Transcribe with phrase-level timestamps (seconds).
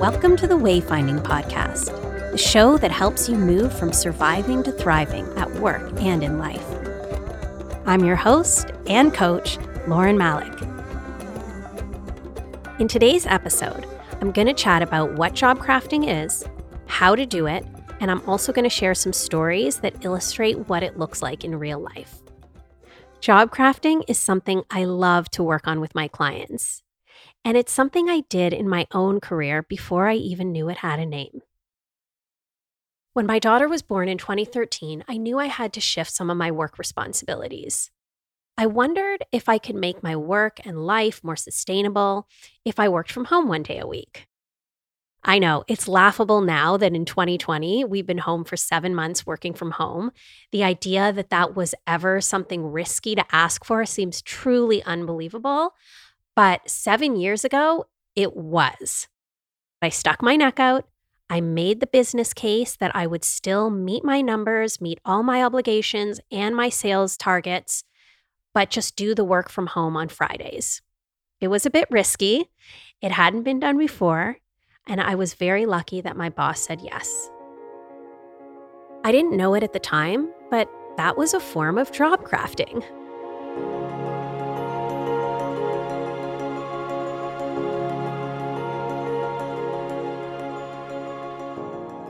[0.00, 1.92] Welcome to the Wayfinding Podcast,
[2.30, 6.64] the show that helps you move from surviving to thriving at work and in life.
[7.84, 10.58] I'm your host and coach, Lauren Malik.
[12.78, 13.86] In today's episode,
[14.22, 16.46] I'm going to chat about what job crafting is,
[16.86, 17.66] how to do it,
[18.00, 21.58] and I'm also going to share some stories that illustrate what it looks like in
[21.58, 22.22] real life.
[23.20, 26.82] Job crafting is something I love to work on with my clients.
[27.44, 30.98] And it's something I did in my own career before I even knew it had
[30.98, 31.42] a name.
[33.12, 36.38] When my daughter was born in 2013, I knew I had to shift some of
[36.38, 37.90] my work responsibilities.
[38.56, 42.26] I wondered if I could make my work and life more sustainable
[42.64, 44.28] if I worked from home one day a week.
[45.22, 49.52] I know it's laughable now that in 2020, we've been home for seven months working
[49.52, 50.12] from home.
[50.50, 55.74] The idea that that was ever something risky to ask for seems truly unbelievable.
[56.34, 57.86] But seven years ago,
[58.16, 59.08] it was.
[59.82, 60.86] I stuck my neck out.
[61.28, 65.44] I made the business case that I would still meet my numbers, meet all my
[65.44, 67.84] obligations and my sales targets,
[68.52, 70.82] but just do the work from home on Fridays.
[71.40, 72.50] It was a bit risky.
[73.00, 74.38] It hadn't been done before.
[74.86, 77.30] And I was very lucky that my boss said yes.
[79.04, 82.84] I didn't know it at the time, but that was a form of job crafting.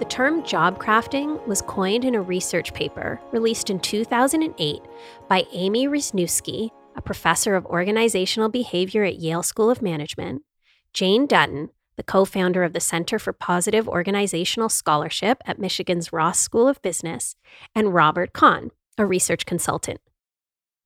[0.00, 4.82] The term job crafting was coined in a research paper released in 2008
[5.28, 10.42] by Amy Wrzesniewski, a professor of organizational behavior at Yale School of Management,
[10.92, 16.38] Jane Dutton, the co founder of the Center for Positive Organizational Scholarship at Michigan's Ross
[16.38, 17.36] School of Business,
[17.74, 20.00] and Robert Kahn, a research consultant.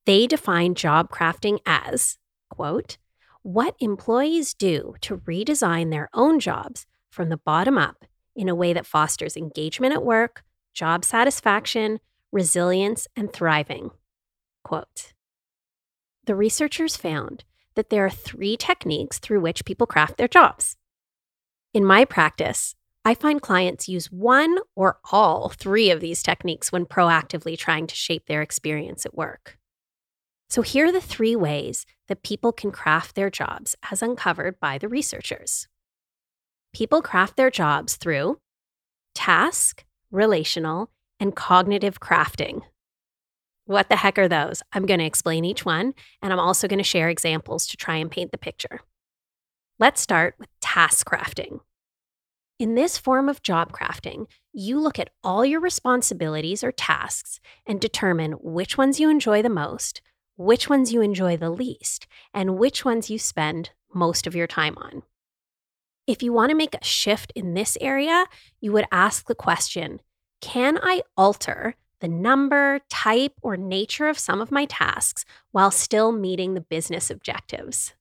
[0.04, 2.98] They define job crafting as, quote,
[3.42, 8.04] what employees do to redesign their own jobs from the bottom up
[8.34, 10.44] in a way that fosters engagement at work,
[10.74, 12.00] job satisfaction,
[12.32, 13.90] resilience, and thriving.
[14.64, 15.14] Quote
[16.24, 17.44] The researchers found
[17.76, 20.76] that there are three techniques through which people craft their jobs.
[21.76, 26.86] In my practice, I find clients use one or all three of these techniques when
[26.86, 29.58] proactively trying to shape their experience at work.
[30.48, 34.78] So, here are the three ways that people can craft their jobs as uncovered by
[34.78, 35.68] the researchers.
[36.72, 38.38] People craft their jobs through
[39.14, 42.62] task, relational, and cognitive crafting.
[43.66, 44.62] What the heck are those?
[44.72, 47.96] I'm going to explain each one, and I'm also going to share examples to try
[47.96, 48.80] and paint the picture.
[49.78, 51.60] Let's start with task crafting.
[52.58, 57.78] In this form of job crafting, you look at all your responsibilities or tasks and
[57.78, 60.00] determine which ones you enjoy the most,
[60.36, 64.74] which ones you enjoy the least, and which ones you spend most of your time
[64.78, 65.02] on.
[66.06, 68.24] If you want to make a shift in this area,
[68.58, 70.00] you would ask the question
[70.40, 76.10] Can I alter the number, type, or nature of some of my tasks while still
[76.10, 77.92] meeting the business objectives?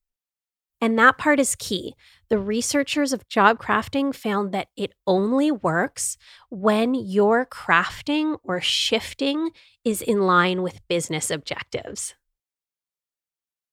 [0.79, 1.95] And that part is key.
[2.29, 6.17] The researchers of job crafting found that it only works
[6.49, 9.51] when your crafting or shifting
[9.83, 12.15] is in line with business objectives.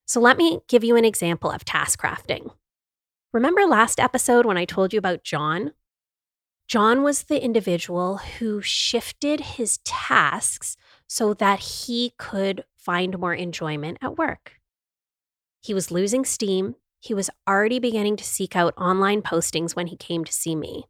[0.07, 2.51] So, let me give you an example of task crafting.
[3.33, 5.73] Remember last episode when I told you about John?
[6.69, 10.77] John was the individual who shifted his tasks
[11.07, 14.61] so that he could find more enjoyment at work.
[15.61, 16.75] He was losing steam.
[17.03, 20.85] He was already beginning to seek out online postings when he came to see me.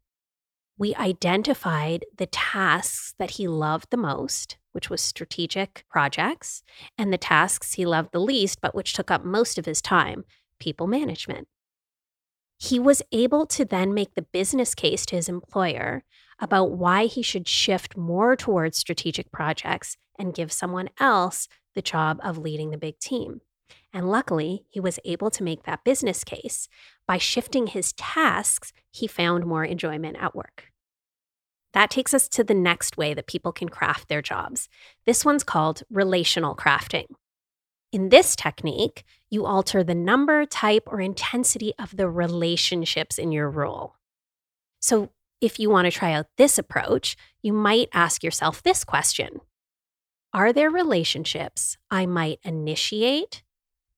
[0.78, 6.62] We identified the tasks that he loved the most, which was strategic projects,
[6.96, 10.24] and the tasks he loved the least, but which took up most of his time,
[10.60, 11.48] people management
[12.62, 16.04] he was able to then make the business case to his employer
[16.38, 22.20] about why he should shift more towards strategic projects and give someone else the job
[22.22, 23.40] of leading the big team.
[23.92, 26.68] And luckily, he was able to make that business case.
[27.06, 30.72] By shifting his tasks, he found more enjoyment at work.
[31.74, 34.68] That takes us to the next way that people can craft their jobs.
[35.06, 37.06] This one's called relational crafting.
[37.92, 43.50] In this technique, you alter the number, type, or intensity of the relationships in your
[43.50, 43.96] role.
[44.80, 45.10] So,
[45.40, 49.40] if you want to try out this approach, you might ask yourself this question
[50.32, 53.42] Are there relationships I might initiate,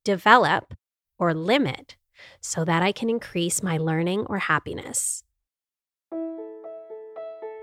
[0.05, 0.75] develop,
[1.19, 1.97] or limit
[2.41, 5.25] so that I can increase my learning or happiness?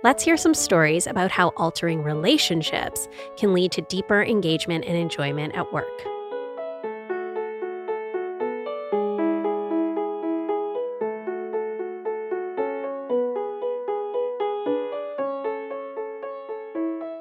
[0.04, 3.08] let's hear some stories about how altering relationships
[3.38, 5.86] can lead to deeper engagement and enjoyment at work.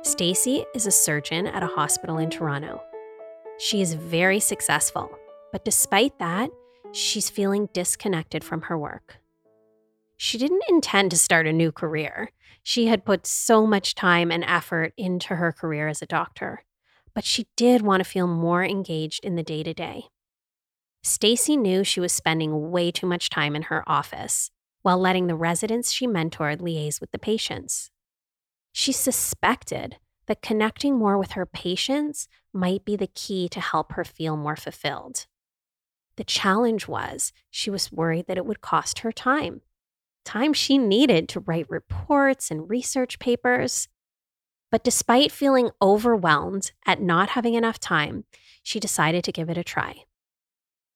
[0.02, 2.82] Stacy is a surgeon at a hospital in Toronto.
[3.60, 5.10] She is very successful,
[5.52, 6.48] but despite that,
[6.92, 9.18] she's feeling disconnected from her work.
[10.16, 12.30] She didn't intend to start a new career.
[12.62, 16.64] She had put so much time and effort into her career as a doctor,
[17.14, 20.04] but she did want to feel more engaged in the day to day.
[21.02, 25.34] Stacy knew she was spending way too much time in her office while letting the
[25.34, 27.90] residents she mentored liaise with the patients.
[28.72, 29.98] She suspected
[30.30, 34.54] that connecting more with her patients might be the key to help her feel more
[34.54, 35.26] fulfilled.
[36.14, 39.62] The challenge was she was worried that it would cost her time,
[40.24, 43.88] time she needed to write reports and research papers.
[44.70, 48.22] But despite feeling overwhelmed at not having enough time,
[48.62, 50.04] she decided to give it a try.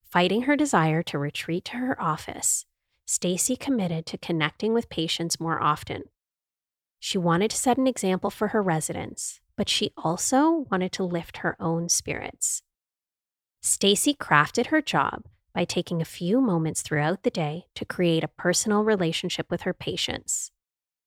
[0.05, 2.67] Fighting her desire to retreat to her office,
[3.05, 6.05] Stacy committed to connecting with patients more often
[7.05, 11.37] she wanted to set an example for her residents, but she also wanted to lift
[11.37, 12.63] her own spirits.
[13.61, 18.29] Stacy crafted her job by taking a few moments throughout the day to create a
[18.29, 20.51] personal relationship with her patients.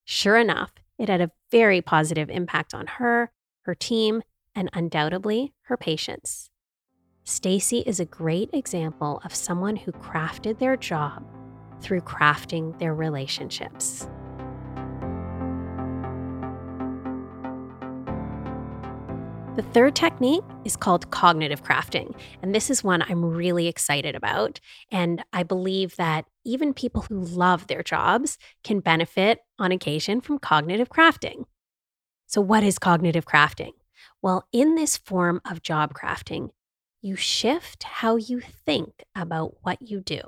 [0.05, 3.31] Sure enough, it had a very positive impact on her,
[3.63, 4.21] her team,
[4.53, 6.51] and undoubtedly her patients.
[7.23, 11.25] Stacy is a great example of someone who crafted their job
[11.81, 14.07] through crafting their relationships.
[19.57, 22.15] The third technique is called cognitive crafting.
[22.43, 24.59] And this is one I'm really excited about.
[24.91, 30.37] And I believe that even people who love their jobs can benefit on occasion from
[30.37, 31.45] cognitive crafting.
[32.27, 33.71] So, what is cognitive crafting?
[34.21, 36.51] Well, in this form of job crafting,
[37.01, 40.21] you shift how you think about what you do.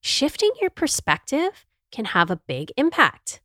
[0.00, 3.42] Shifting your perspective can have a big impact.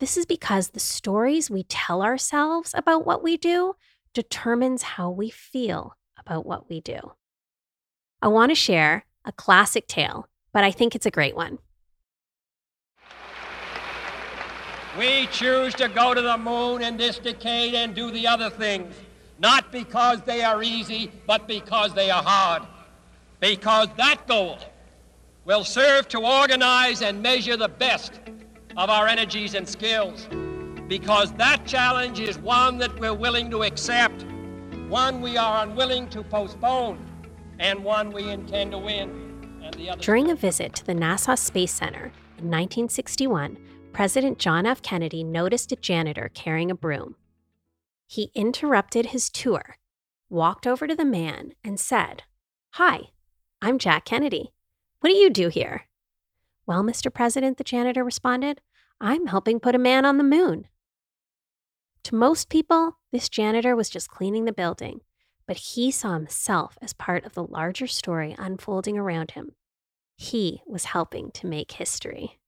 [0.00, 3.74] This is because the stories we tell ourselves about what we do
[4.16, 7.12] determines how we feel about what we do.
[8.22, 11.58] I want to share a classic tale, but I think it's a great one.
[14.98, 18.94] We choose to go to the moon in this decade and do the other things,
[19.38, 22.62] not because they are easy, but because they are hard.
[23.38, 24.56] Because that goal
[25.44, 28.18] will serve to organize and measure the best
[28.78, 30.26] of our energies and skills
[30.88, 34.24] because that challenge is one that we're willing to accept,
[34.88, 37.04] one we are unwilling to postpone,
[37.58, 39.22] and one we intend to win.
[39.98, 43.58] During a visit to the NASA Space Center in 1961,
[43.92, 44.80] President John F.
[44.82, 47.16] Kennedy noticed a janitor carrying a broom.
[48.06, 49.76] He interrupted his tour,
[50.28, 52.22] walked over to the man, and said,
[52.74, 53.10] Hi,
[53.60, 54.52] I'm Jack Kennedy.
[55.00, 55.86] What do you do here?
[56.66, 57.12] Well, Mr.
[57.12, 58.60] President, the janitor responded,
[59.00, 60.66] I'm helping put a man on the moon.
[62.06, 65.00] To most people, this janitor was just cleaning the building,
[65.44, 69.56] but he saw himself as part of the larger story unfolding around him.
[70.14, 72.38] He was helping to make history.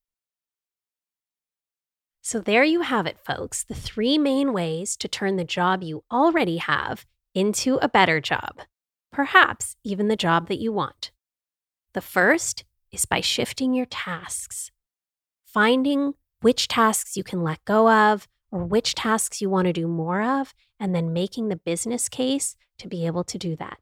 [2.23, 6.05] So, there you have it, folks the three main ways to turn the job you
[6.09, 7.05] already have
[7.35, 8.61] into a better job,
[9.11, 11.11] perhaps even the job that you want.
[11.95, 14.71] The first is by shifting your tasks,
[15.45, 19.87] finding which tasks you can let go of, or which tasks you want to do
[19.87, 23.79] more of, and then making the business case to be able to do that.